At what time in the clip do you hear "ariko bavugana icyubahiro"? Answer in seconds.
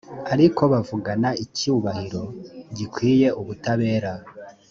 0.33-2.21